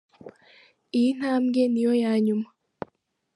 Iyi 0.97 1.09
ntambwe 1.17 1.61
ni 1.71 1.81
yo 1.85 1.93
ya 2.03 2.13
nyuma. 2.25 2.47